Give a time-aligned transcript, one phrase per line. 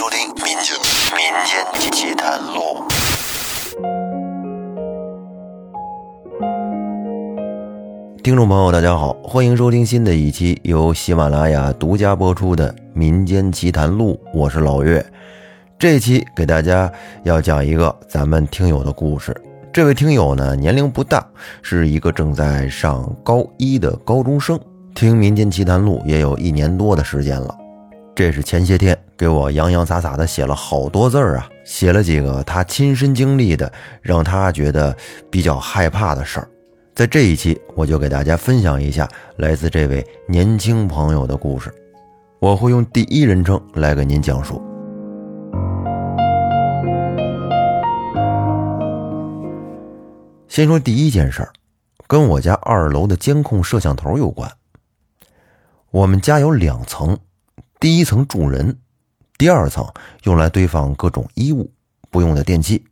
[0.00, 0.74] 收听《民间
[1.14, 2.80] 民间奇谈录》。
[8.22, 15.04] 听众朋友，大家好，欢迎收听新的一期由喜马拉雅独家播出的《民间奇谈录》，我是老岳。
[15.78, 16.90] 这期给大家
[17.24, 19.38] 要讲一个咱们听友的故事。
[19.70, 21.22] 这位听友呢，年龄不大，
[21.60, 24.58] 是一个正在上高一的高中生，
[24.94, 27.54] 听《民间奇谈录》也有一年多的时间了。
[28.20, 33.72] 这是前些天给我洋洋洒洒的写了好多字儿啊，写了几个他亲身经历的，
[34.02, 34.94] 让他觉得
[35.30, 36.46] 比较害怕的事儿。
[36.94, 41.72] 在这一期，我就给大家分享一下来自这位年轻朋友的故事。
[42.40, 44.60] 我会用第一人称来给您讲述。
[50.46, 51.50] 先说第一件事儿，
[52.06, 54.52] 跟我家二楼的监控摄像头有关。
[55.90, 57.18] 我们家有两层，
[57.80, 58.76] 第一层住人，
[59.38, 59.90] 第二层
[60.24, 61.72] 用来堆放各种衣物、
[62.10, 62.84] 不用的电器，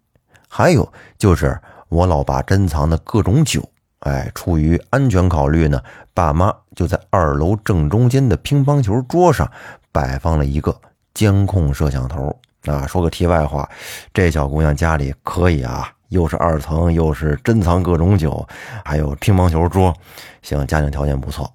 [0.49, 3.63] 还有就是我老爸珍藏的各种酒。
[3.99, 5.79] 哎，出于安全考虑呢，
[6.15, 9.51] 爸妈就在二楼正中间的乒乓球桌上
[9.93, 10.75] 摆放了一个
[11.13, 12.35] 监控摄像头。
[12.65, 13.69] 啊，说个题外话，
[14.15, 18.47] 这小姑娘家里可以啊，又是二层，又是珍藏各种酒，
[18.87, 19.95] 还有乒乓球桌，
[20.41, 21.53] 行，家庭条件不错。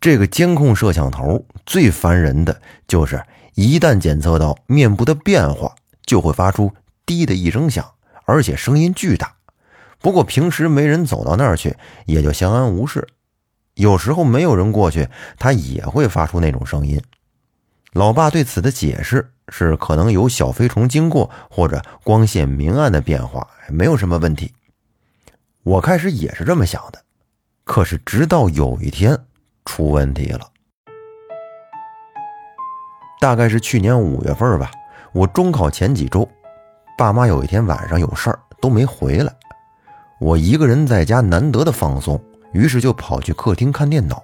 [0.00, 3.22] 这个监控摄像头最烦人的就是，
[3.54, 6.72] 一旦检测到面部的变化，就会发出
[7.04, 7.84] 滴的一声响，
[8.24, 9.34] 而且声音巨大。
[9.98, 13.06] 不过平时没人走到那儿去，也就相安无事。
[13.74, 15.08] 有时候没有人过去，
[15.38, 17.02] 它也会发出那种声音。
[17.92, 24.52] 老爸对此的解释是，可能有小飞虫经过或者光线明暗的变化，没有什么问题。
[25.62, 27.02] 我开始也是这么想的，
[27.64, 29.18] 可是直到有一天
[29.66, 30.48] 出问题了。
[33.20, 34.70] 大概是去年五月份吧，
[35.12, 36.26] 我中考前几周，
[36.96, 39.32] 爸妈有一天晚上有事儿都没回来。
[40.18, 42.18] 我一个人在家难得的放松，
[42.52, 44.22] 于是就跑去客厅看电脑。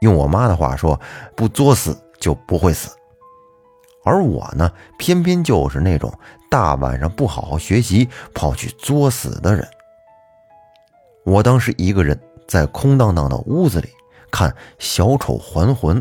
[0.00, 0.98] 用我妈的话说，
[1.34, 2.94] 不作死就不会死。
[4.04, 6.12] 而我呢，偏偏就是那种
[6.50, 9.66] 大晚上不好好学习，跑去作死的人。
[11.24, 13.88] 我当时一个人在空荡荡的屋子里
[14.36, 15.98] 看《小丑还魂》，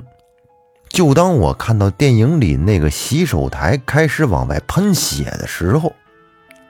[0.89, 5.95] 就当我看到电影里那个洗手台开始往外喷血的时候，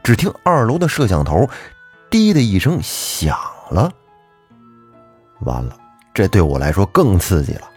[0.04, 1.50] 只听二楼的摄像头。
[2.08, 3.36] 滴的一声响
[3.72, 3.92] 了，
[5.40, 5.76] 完了，
[6.14, 7.68] 这对我来说更刺激了。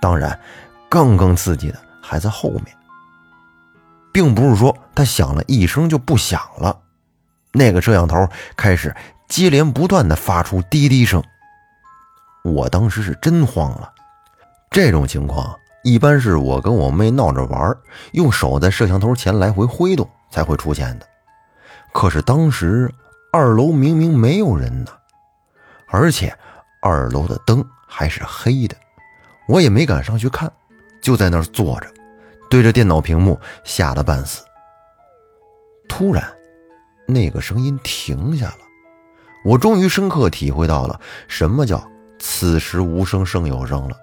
[0.00, 0.38] 当然，
[0.88, 2.66] 更更刺激的还在后面，
[4.12, 6.78] 并不是说它响了一声就不响了，
[7.52, 8.94] 那个摄像头开始
[9.28, 11.20] 接连不断的发出滴滴声。
[12.52, 13.92] 我当时是真慌了。
[14.70, 15.54] 这种情况
[15.84, 17.76] 一般是我跟我妹闹着玩，
[18.12, 21.06] 用手在摄像头前来回挥动才会出现的，
[21.92, 22.92] 可是当时。
[23.30, 24.90] 二楼明明没有人呢，
[25.86, 26.34] 而且
[26.80, 28.74] 二楼的灯还是黑的，
[29.46, 30.50] 我也没敢上去看，
[31.02, 31.92] 就在那儿坐着，
[32.48, 34.42] 对着电脑屏幕吓得半死。
[35.86, 36.26] 突然，
[37.06, 38.58] 那个声音停下了，
[39.44, 40.98] 我终于深刻体会到了
[41.28, 41.86] 什么叫
[42.18, 43.96] “此时无声胜有声”了。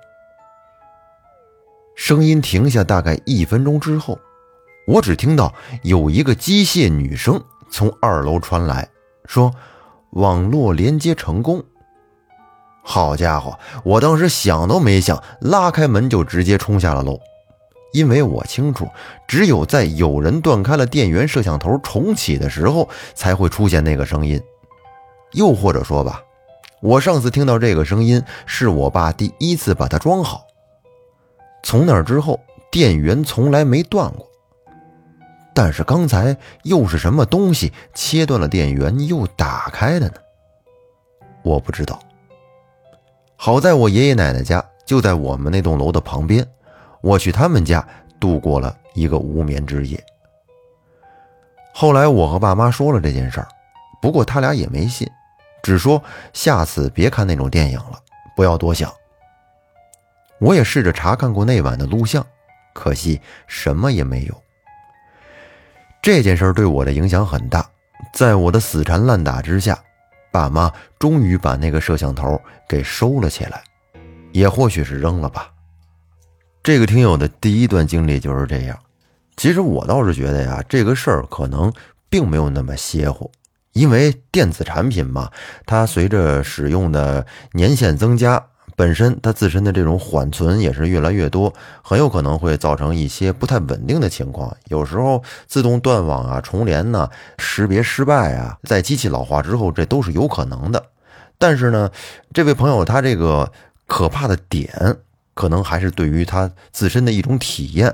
[1.96, 4.20] 声音停下大概一分钟之后，
[4.88, 5.54] 我只听到
[5.84, 8.88] 有一个机械女声从二楼传来。
[9.26, 9.52] 说
[10.12, 11.64] ：“网络连接成功。”
[12.84, 17.20] 好家伙，我当时想都没想，拉开门就直接冲下了楼，
[17.94, 18.88] 因为我清楚，
[19.28, 24.40] 只有在有人断开了电源摄像头重启的时候，才会出现那个声音。
[25.32, 26.22] 又或者说吧，
[26.86, 30.46] 我上次听到这个声音，是我爸第一次把它装好。
[31.64, 32.40] 从那之后，
[32.72, 34.30] 电源从来没断过。
[35.52, 40.14] 但是刚才又是什么东西切断了电源又打开的呢？
[41.42, 42.00] 我不知道。
[43.36, 46.48] 好在我爷爷奶奶家就在我们那栋楼的旁边，
[47.02, 47.84] 我去他们家
[48.20, 50.00] 度过了一个无眠之夜。
[51.74, 53.48] 后来我和爸妈说了这件事儿，
[54.00, 55.10] 不过他俩也没信，
[55.66, 56.00] 只说
[56.32, 58.00] 下次别看那种电影了，
[58.36, 58.94] 不要多想。
[60.38, 62.24] 我也试着查看过那晚的录像，
[62.72, 64.44] 可惜什么也没有。
[66.04, 67.68] 这件事对我的影响很大，
[68.14, 69.76] 在我的死缠烂打之下，
[70.32, 72.40] 爸妈终于把那个摄像头
[72.70, 73.64] 给收了起来，
[74.34, 75.52] 也或许是扔了吧。
[76.62, 78.80] 这个听友的第一段经历就是这样。
[79.36, 81.74] 其实我倒是觉得呀，这个事儿可能
[82.08, 83.32] 并没有那么邪乎，
[83.76, 85.30] 因为电子产品嘛，
[85.66, 88.42] 它随着使用的年限增加，
[88.78, 94.56] 本身它自身的这种缓存也是越来越多，很有可能会造成一些不太稳定的情况。
[94.70, 100.82] 有时候自动断网啊、重连呢、识别失败啊，在机器老化之后，这都是有可能的。
[101.38, 101.92] 但是呢，
[102.34, 103.52] 这位朋友他这个
[103.88, 104.96] 可怕的点，
[105.34, 107.94] 可能还是对于他自身的一种体验。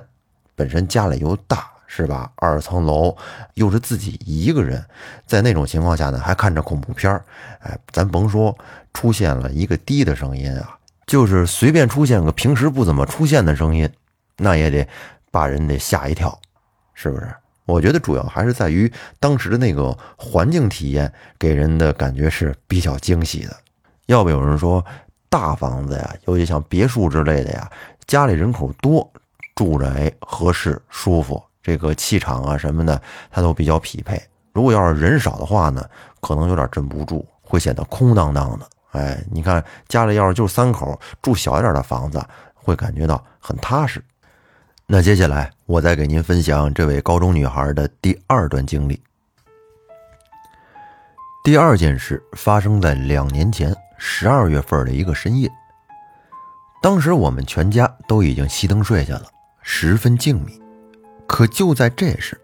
[0.55, 2.31] 本身家里又大，是吧？
[2.37, 3.13] 二层楼，
[3.55, 4.81] 又是自己一个人，
[5.25, 7.25] 在那种情况下呢，还看着恐怖片儿，
[7.59, 8.57] 哎，咱甭说。
[8.93, 13.89] 出现了一个低的声音啊，就是随便出现个平时不怎么出现的声音，
[14.35, 14.85] 那也得
[15.31, 16.37] 把人得吓一跳，
[16.93, 17.33] 是不是？
[17.63, 21.09] 我觉得主要还是在于当时的那个环境体验
[21.39, 23.55] 给人的感觉是比较惊喜的。
[24.07, 24.85] 要不有人说
[25.29, 27.71] 大房子呀，尤其像别墅之类的呀，
[28.05, 29.09] 家里人口多，
[29.55, 34.21] 住着哎合适舒服，这个气场啊什么的，它都比较匹配。
[34.53, 35.83] 如果要是人少的话呢，
[36.19, 38.67] 可能有点镇不住，会显得空荡荡的。
[38.91, 42.21] 哎，你看家里要是就三口住小一点的房子，
[42.53, 44.03] 会感觉到很踏实。
[44.85, 49.01] 那接下来我再给您分享这位高中女孩的第二段经历。
[51.45, 55.49] 第二件事发生在两年前十二月份的一个深夜。
[56.81, 59.23] 当时我们全家都已经熄灯睡下了，
[59.61, 60.59] 十分静谧。
[61.31, 62.37] 可就在这时，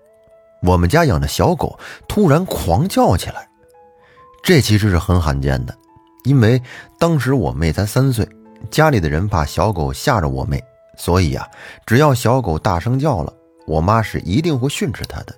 [0.61, 3.49] 我们家养的小狗突然狂叫起来，
[4.41, 5.77] 这其实是很罕见的。
[6.23, 6.61] 因为
[6.97, 8.25] 当时我妹才三岁，
[8.71, 10.63] 家里的人怕小狗吓着我妹，
[10.97, 11.45] 所以啊，
[11.85, 13.33] 只要小狗大声叫了，
[13.65, 15.35] 我妈是一定会训斥它的。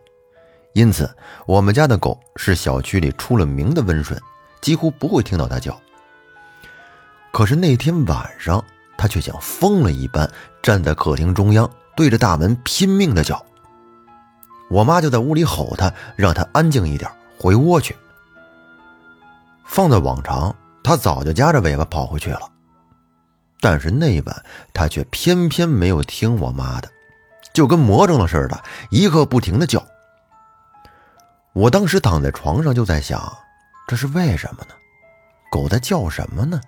[0.74, 1.10] 因此，
[1.48, 4.22] 我们家的狗是小区里出了名的温顺，
[4.62, 5.76] 几乎不会听到它叫。
[7.32, 8.64] 可是那天晚上，
[8.96, 10.30] 它却像疯了一般，
[10.62, 11.68] 站在客厅中央，
[12.00, 13.46] 对着大门拼命的叫。
[14.70, 17.94] 我妈就在屋里吼他，让他安静一点，回窝去。
[19.66, 20.56] 放在往常。
[20.82, 22.50] 他早就夹着尾巴跑回去了，
[23.60, 26.90] 但是那一晚他却偏偏没有听我妈的，
[27.54, 29.86] 就跟魔怔了似的，一刻不停的叫。
[31.52, 33.22] 我当时躺在床上就在想，
[33.90, 34.74] 这是为什么呢？
[35.52, 36.62] 狗在叫什么呢？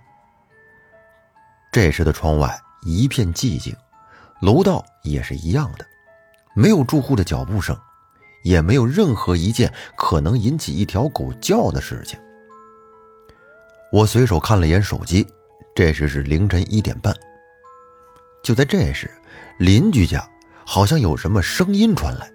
[1.72, 3.74] 这时的窗外一片寂静，
[4.42, 5.86] 楼道也是一样的，
[6.52, 7.78] 没有住户的脚步声，
[8.42, 12.18] 也没有任何一件可能引起一条狗叫的事情。
[13.92, 15.24] 我随手看了眼手机，
[15.76, 17.14] 这时是凌晨一点半。
[18.42, 19.08] 就在这时，
[19.60, 20.28] 邻居家
[20.66, 22.28] 好像有什么声音传来。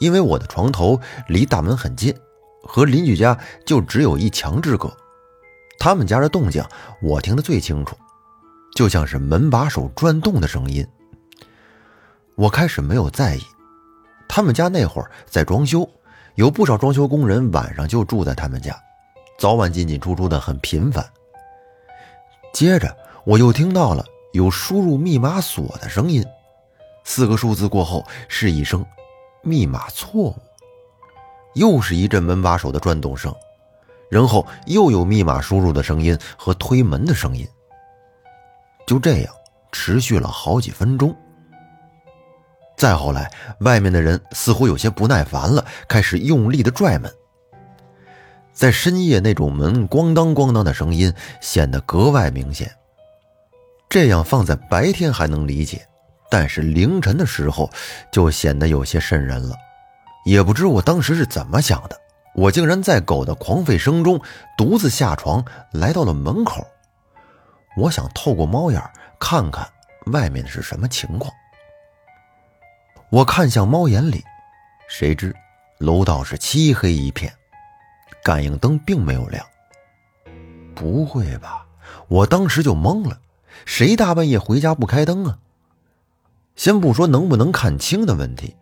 [0.00, 2.12] 因为我的床头离大门很近，
[2.64, 4.92] 和邻居家就只有一墙之隔，
[5.78, 6.64] 他们家的动静
[7.00, 7.96] 我听得最清楚，
[8.74, 10.84] 就像是门把手转动的声音。
[12.36, 13.40] 我开始没有在意，
[14.28, 15.88] 他们家那会儿在装修，
[16.34, 18.78] 有不少装修工人晚上就住在他们家。
[19.38, 21.02] 早晚进进出出的很频繁。
[22.52, 22.94] 接着，
[23.24, 24.04] 我又听到了
[24.34, 26.22] 有输入密码锁的声音，
[27.04, 28.84] 四个数字过后是一声
[29.42, 30.36] “密码错误”，
[31.56, 33.34] 又是一阵门把手的转动声，
[34.10, 37.48] 然后又有密码输入的声音和推门的声音。
[38.86, 39.34] 就这样
[39.72, 41.16] 持续了好几分钟。
[42.76, 43.30] 再后来，
[43.60, 47.10] 外面的人似乎有些不耐烦了，开始用力的拽门。
[48.52, 52.70] 在深夜，那种门咣当咣当的声音显得格外明显。
[53.88, 55.86] 这样放在白天还能理解，
[56.30, 57.70] 但是凌晨的时候
[58.10, 59.54] 就显得有些瘆人了。
[60.24, 61.96] 也不知我当时是怎么想的，
[62.34, 64.20] 我竟然在狗的狂吠声中
[64.58, 66.66] 独自下床，来到了门口。
[67.76, 68.82] 我想透过猫眼
[69.20, 69.66] 看看
[70.12, 71.32] 外面是什么情况。
[73.16, 74.22] 我看向猫眼里，
[74.90, 75.34] 谁知
[75.78, 77.32] 楼道是漆黑一片。
[78.22, 79.42] 感应灯并没有亮。
[80.74, 81.66] 不会吧？
[82.08, 83.18] 我当时就懵了。
[83.64, 85.38] 谁大半夜回家不开灯啊？
[86.56, 88.54] 先不说能不能看清的问题，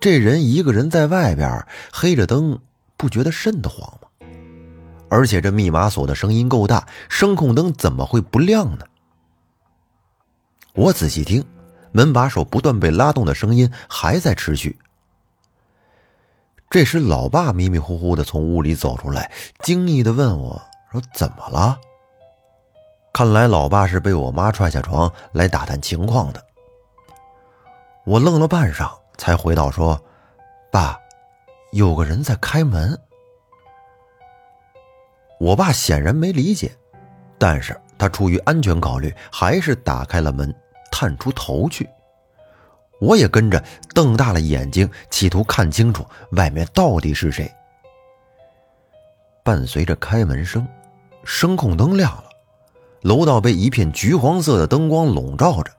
[0.00, 2.58] 这人一个人在外边黑着灯，
[2.96, 4.08] 不觉得瘆得慌吗？
[5.10, 8.84] 而且这密码锁的声音够大，声控灯怎么会不亮呢？
[10.72, 11.44] 我仔细听，
[11.92, 14.78] 门把手不断被拉动的声音还在持续。
[16.68, 19.30] 这时，老爸迷迷糊糊的从屋里走出来，
[19.60, 21.78] 惊异的问我说：“怎么了？”
[23.12, 26.42] 看来老爸是被我妈踹下床来打探情况的。
[28.06, 30.02] 我愣了半晌，才回道：“说，
[30.70, 30.98] 爸，
[31.72, 32.98] 有个人在开门。”
[35.38, 36.74] 我爸显然没理解，
[37.36, 40.54] 但是他出于安全考虑，还是打开了门，
[40.92, 41.88] 探出头去。
[43.00, 43.60] 我也跟着
[43.92, 47.52] 瞪大了眼睛，企图看清楚外面到底是谁。
[49.42, 50.64] 伴随着开门声，
[51.24, 52.24] 声控灯亮了，
[53.00, 55.72] 楼道被一片橘黄色的灯光笼罩着，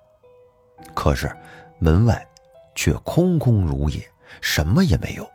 [0.93, 1.33] 可是
[1.79, 2.27] 门外
[2.75, 4.05] 却空空如也，
[4.41, 5.25] 什么也没有。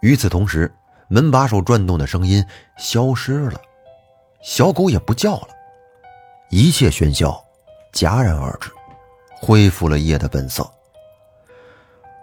[0.00, 0.72] 与此同时，
[1.08, 2.44] 门把手转动的声音
[2.78, 3.60] 消失了，
[4.42, 5.48] 小狗也不叫了，
[6.50, 7.44] 一切喧嚣
[7.96, 8.70] 戛然而止，
[9.40, 10.70] 恢复了夜的本色。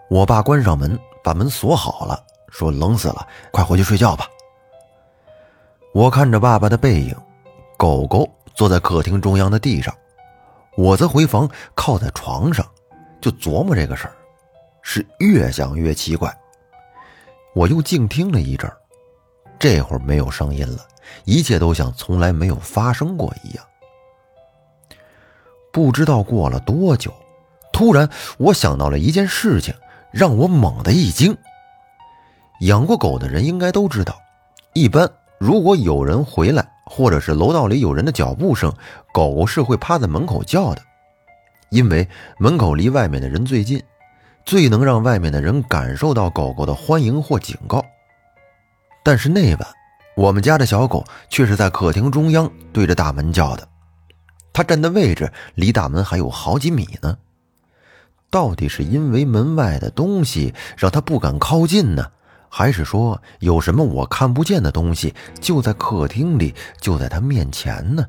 [0.08, 4.28] 我爸关上门，把门锁好了，说：“冷死了，快回去睡觉吧。”
[5.92, 7.16] 我看着爸爸的背影，
[7.76, 9.92] 狗狗坐在客厅中央的地上，
[10.76, 12.64] 我则回房靠在床上，
[13.20, 14.14] 就琢磨这个事儿，
[14.80, 16.32] 是越想越奇怪。
[17.52, 18.76] 我又静听了一阵儿，
[19.58, 20.86] 这会儿没有声音了，
[21.24, 23.64] 一切都像从来没有发生过一样。
[25.74, 27.12] 不知道过了多久，
[27.72, 29.74] 突然我想到了一件事情，
[30.12, 31.36] 让我猛地一惊。
[32.60, 34.16] 养过狗的人应该都知道，
[34.72, 38.72] 一般如果有人回来，或者是楼道里有人的脚步声，
[39.12, 40.82] 狗是会趴在门口叫的，
[41.70, 43.82] 因为门口离外面的人最近。
[44.44, 47.84] 最能让外面的人感受到狗狗的欢迎或警告，
[49.02, 49.66] 但是那晚，
[50.16, 53.66] 我们家的小狗却是在客厅中央对着大门叫的，
[54.54, 57.18] 它站的位置离大门还有好几米呢。
[58.30, 62.10] 到底是因为门外的东西让它不敢靠近呢，
[62.48, 68.06] 还是说有什么我看不见的东西就在客厅里，就在它面前呢？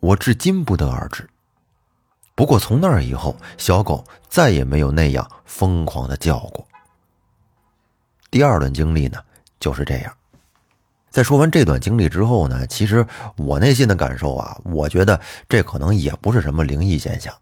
[0.00, 1.28] 我至今不得而知。
[2.34, 6.64] 不过从那儿以后，小狗再也没有那样疯狂的叫过。
[8.30, 9.18] 第二段经历呢，
[9.58, 10.17] 就是这样。
[11.10, 17.34] 在说完这段经历之后呢，其实我内心的感受啊，我觉得这可能也不是什么灵异现象。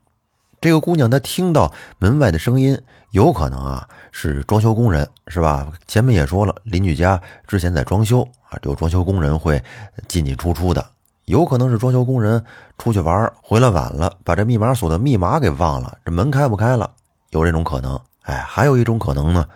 [0.61, 2.81] 这个姑娘她听到门外的声音，
[3.11, 5.71] 有可能啊是装修工人，是吧？
[5.87, 9.63] 前面也说了，邻居家之前在装修啊，有装修工人会
[10.09, 10.85] 进进出出的。
[11.27, 12.43] 有可能是装修工人
[12.79, 16.91] 出去玩回来晚了，把这密码锁的密码给忘了，这门开不开了，
[17.31, 18.01] 有这种可能。
[18.23, 19.47] 哎，还有一种可能呢，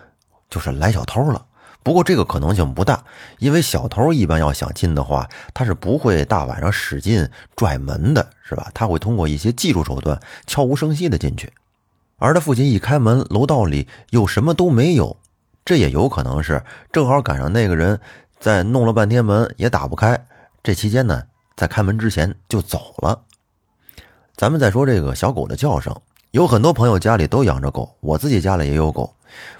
[0.49, 1.43] 就是来小偷了。
[1.83, 3.03] 不过这个可能性不大，
[3.39, 8.69] 因为小偷一般要想进的话，他是不会大晚上使劲拽门的，是吧？
[8.73, 11.51] 他会通过一些技术手段悄无声息的进去。
[12.17, 15.17] 而他父亲一开门，楼道里又什么都没有，
[15.65, 17.99] 这也有可能是正好赶上那个人
[18.39, 20.27] 在弄了半天门也打不开，
[20.61, 21.23] 这期间呢。
[21.53, 23.21] 在开门之前就走了。
[24.35, 25.95] 咱们再说这个小狗的叫声，
[26.31, 29.13] 有很多朋友家里都养着狗，我自己家里也有狗。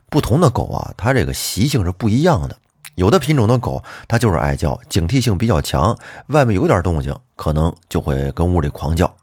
[0.10, 2.56] 不同的狗啊，它这个习性是不一样的。
[2.96, 5.98] 有的品种的狗，它就是爱叫，警惕性比较强，
[6.28, 9.14] 外面有点动静，可能就会跟屋里狂叫。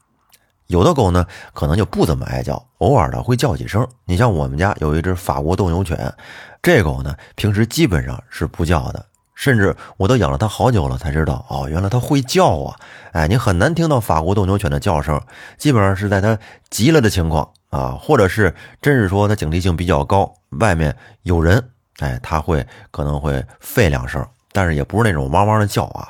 [0.66, 3.86] 有的狗呢，可能就不怎么爱叫，偶尔的会叫几声。
[4.04, 6.12] 你像我们家有一只法国斗牛犬，
[6.60, 9.06] 这狗呢，平时基本上是不叫的。
[9.38, 12.76] 甚至我都养了它好久了，才知道哦，原来它会叫啊！
[13.12, 15.22] 哎，你很难听到法国斗牛犬的叫声，
[15.56, 16.36] 基本上是在它
[16.70, 18.52] 急了的情况啊，或者是
[18.82, 26.08] 真是说它警惕性比较高，外面有人，哎，它会可能会吠两声，但是也不是那种汪汪的叫啊。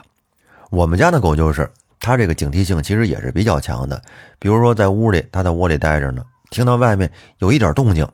[0.71, 1.71] 我们家的狗就是，
[2.01, 4.01] 它这个警惕性其实也是比较强的，
[4.39, 8.09] 比如说在屋里，它在窝里待着呢，听到外面有一点动静。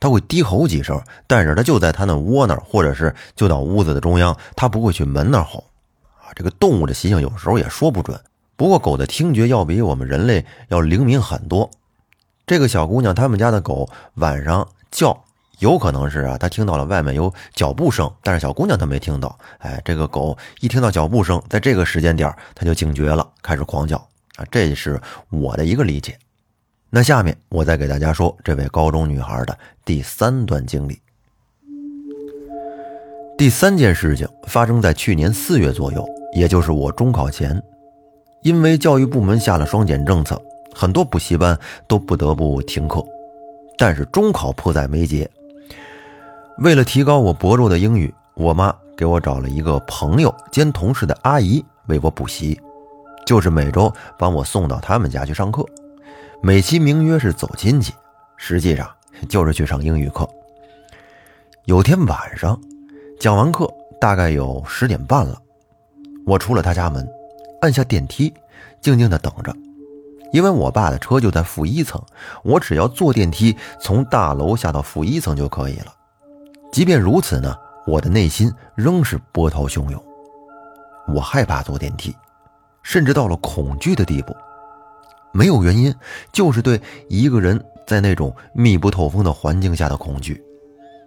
[0.00, 5.64] 他会低吼几声，但是他就在他那窝那儿，或者是就到屋子的中央，他不会去门那儿吼。
[6.20, 8.20] 啊，这个动物的习性有时候也说不准。
[8.56, 11.70] 不过狗的听觉要比我们人类要灵敏很多。
[12.46, 15.24] 这个小姑娘他们家的狗晚上叫，
[15.58, 19.38] 有可能是啊，她听到了外面有脚步声，但是小姑娘她没听到。
[19.58, 23.96] 哎，这个狗一听到脚步声，在这个时间点它就警觉了，开始狂叫。
[24.36, 25.00] 啊，这是
[25.30, 26.18] 我的一个理解。
[26.90, 30.98] 那下面我再给大家说这位高中女孩的第三段经历。
[33.36, 37.62] 第三件事情发生在去年四月左右，也就是我中考前，
[38.42, 40.40] 因为教育部门下了双减政策，
[40.74, 43.04] 很多补习班都不得不停课。
[43.76, 45.30] 但是中考迫在眉睫，
[46.58, 52.58] 为了提高我薄弱的英语，我妈给我找了一个朋友兼同事的阿姨为我补习，
[53.24, 55.64] 就是每周帮我送到他们家去上课。
[56.40, 57.92] 美其名曰是走亲戚，
[58.36, 58.88] 实际上
[59.28, 60.28] 就是去上英语课。
[61.64, 62.58] 有天晚上，
[63.18, 63.68] 讲完课
[64.00, 65.36] 大概有十点半了，
[66.24, 67.06] 我出了他家门，
[67.60, 68.32] 按下电梯，
[68.80, 69.52] 静静的等着，
[70.32, 72.00] 因为我爸的车就在负一层，
[72.44, 75.92] 我只要坐电梯从大楼下到负一层就可以了。
[76.70, 77.52] 即便如此呢，
[77.84, 80.00] 我的内心仍是波涛汹涌，
[81.08, 82.14] 我害怕坐电梯，
[82.84, 84.36] 甚至到了恐惧的地步。
[85.32, 85.94] 没有原因，
[86.32, 90.42] 就是对一个人在那种密不透风的环境下的恐惧。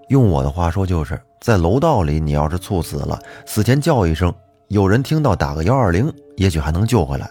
[0.10, 4.34] 用我的话说，就是在楼道里，你要是猝死了，死前叫一声，
[4.68, 7.30] 有人听到打个幺二零，也许还能救回来。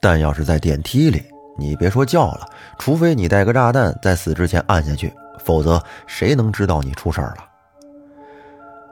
[0.00, 1.22] 但要是在电梯里，
[1.56, 2.48] 你别说叫了，
[2.78, 7.44] 除非你带个炸弹在死之前按下去，否则谁能知道你出事儿了？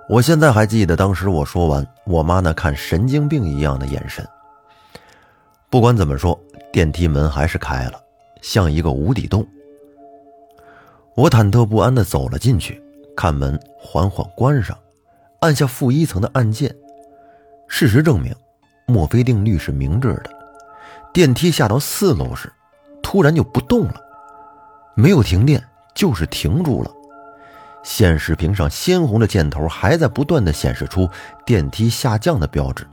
[0.08, 4.24] 我现在还记得当时我说完，我妈那看神经病一样的眼神。
[5.68, 6.38] 不管怎么说，
[6.74, 8.02] 电梯门还是开了，
[8.42, 9.46] 像一个无底洞。
[11.14, 12.82] 我忐忑不安地走了进去，
[13.16, 14.76] 看门缓缓关上，
[15.38, 16.74] 按下负一层的按键。
[17.68, 18.34] 事实证明，
[18.88, 20.30] 墨菲定律是明智的。
[21.12, 22.52] 电梯下到四楼时，
[23.00, 23.94] 突然就不动了，
[24.96, 25.62] 没有停电，
[25.94, 26.90] 就是停住了。
[27.84, 31.08] 显示屏上鲜红的箭头还在不断的显示出
[31.46, 32.84] 电梯下降的标志，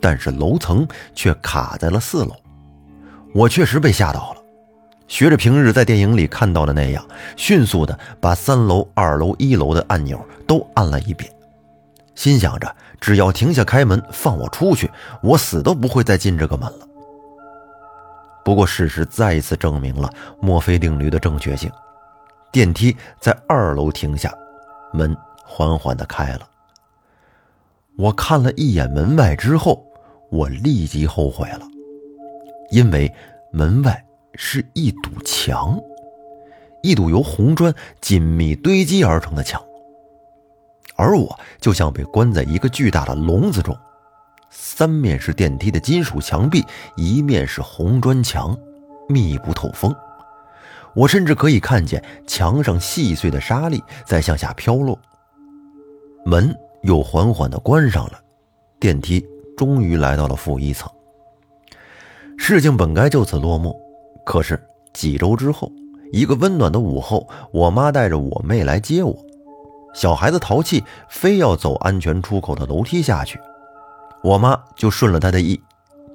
[0.00, 2.36] 但是楼层却卡在了四楼。
[3.32, 4.42] 我确实被吓到了。
[5.08, 11.30] 学着平日在电影里看到的那样，迅速的把三楼、二楼、一楼的按钮都按了一遍，
[12.14, 14.90] 心想着只要停下开门放我出去，
[15.22, 16.88] 我死都不会再进这个门了。
[18.42, 20.10] 不过事实再一次证明了
[20.40, 21.70] 墨菲定律的正确性，
[22.50, 24.32] 电梯在二楼停下，
[24.94, 26.48] 门缓缓的开了。
[27.98, 29.84] 我看了一眼门外之后，
[30.30, 31.60] 我立即后悔了，
[32.72, 33.12] 因为
[33.52, 34.04] 门外。
[34.34, 35.78] 是一堵墙，
[36.82, 39.62] 一堵由红砖紧密堆积而成的墙，
[40.96, 43.76] 而我就像被关在一个巨大的笼子中，
[44.48, 46.64] 三面是电梯的金属墙壁，
[46.96, 48.56] 一面是红砖墙，
[49.06, 49.94] 密不透风。
[50.94, 54.98] 我甚至可以看见墙上细碎的沙粒在向下飘落。
[56.24, 58.18] 门又缓缓地关上了，
[58.80, 59.22] 电梯
[59.58, 60.90] 终于来到了负一层。
[62.36, 63.78] 事情本该就此落幕。
[64.24, 64.60] 可是
[64.92, 65.70] 几周之后，
[66.12, 69.16] 一个温暖的午后，我妈带着我妹来接我。
[69.94, 73.38] 小孩子淘气，非要走安全出口的楼梯下去，
[74.22, 75.60] 我妈就顺了他的意，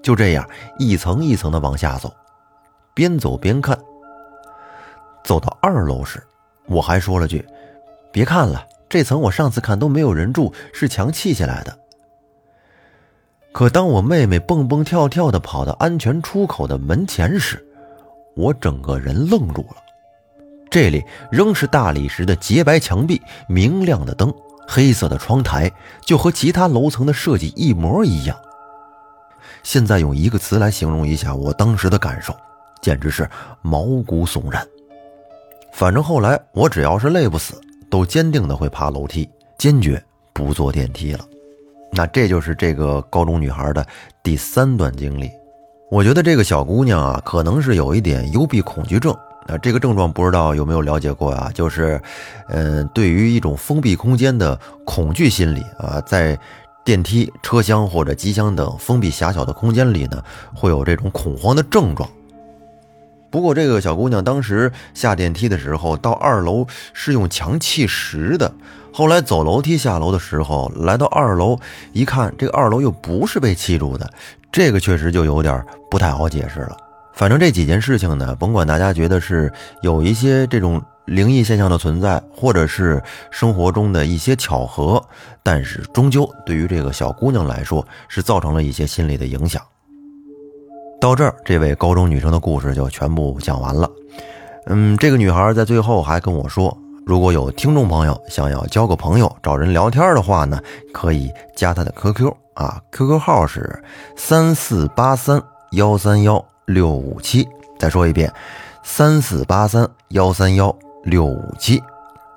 [0.02, 0.48] 就这样
[0.80, 2.12] 一层一层的往下走，
[2.94, 3.78] 边走边看。
[5.24, 6.24] 走到二楼时，
[6.66, 7.46] 我还说了句
[8.12, 11.80] ：“别看了，这层我上次看都没有人住，是墙砌起来的。”
[13.58, 17.67] 可当我妹妹蹦蹦跳跳的跑到安全出口的门前时，
[18.36, 19.78] 我整个人愣住了，
[20.70, 24.32] 这里仍是大理石的洁白墙壁、明亮的灯、
[24.67, 25.72] 黑色的窗台，
[26.06, 28.38] 就和其他楼层的设计一模一样。
[29.63, 32.38] 现在用一个词来形容一下我当时的感受，
[32.80, 33.28] 简直是
[33.63, 34.63] 毛骨悚然。
[35.74, 40.00] 反正后来我只要是累不死，都坚定的会爬楼梯，坚决
[40.32, 41.26] 不坐电梯了。
[41.98, 43.84] 那这就是这个高中女孩的
[44.22, 45.32] 第三段经历。
[45.90, 49.12] 我觉得这个小姑娘啊，可能是有一点幽闭恐惧症
[49.48, 49.58] 啊。
[49.64, 51.50] 这个症状不知道有没有了解过啊？
[51.56, 52.00] 就是，
[52.50, 56.38] 嗯，对于一种封闭空间的恐惧心理啊，在
[56.86, 62.08] 电梯、车厢或者机箱等封闭狭小的空间里呢，会有这种恐慌的症状。
[63.30, 68.52] 不过，这个小姑娘当时下电梯的时候，到二楼是用墙砌实的。
[68.94, 71.60] 后来走楼梯下楼的时候，来到二楼
[71.94, 74.10] 一看，这个二楼又不是被砌住的。
[74.52, 76.76] 这个确实就有点不太好解释了。
[77.13, 85.04] 反正这几件事情呢，甭管大家觉得是有一些这种灵异现象的存在，或者是生活中的一些巧合，
[85.44, 89.62] 但是终究对于这个小姑娘来说，是造成了一些心理的影响。
[91.00, 93.90] 到这儿，这位高中女生的故事就全部讲完了。
[94.66, 100.60] 嗯，这个女孩在最后还跟我说，如果有听众朋友想要交个朋友、找人聊天的话呢，
[100.92, 102.32] 可以加她的 QQ。
[102.56, 103.84] 啊，QQ 号是
[104.16, 105.40] 三四八三
[105.74, 107.48] 幺三幺六五七。
[107.78, 108.34] 再说一遍，
[108.82, 111.80] 三四八三幺三幺六五七。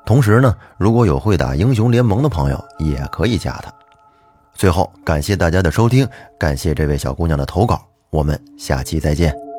[0.05, 3.73] 同时呢，如果有会打英雄联盟的朋友，也可以加他。
[4.53, 6.07] 最后，感谢大家的收听，
[6.39, 9.50] 感谢这位小姑娘的投稿，我们下期再见。